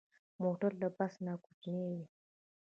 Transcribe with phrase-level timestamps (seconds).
[0.43, 1.13] موټر له بس
[1.45, 2.03] کوچنی وي.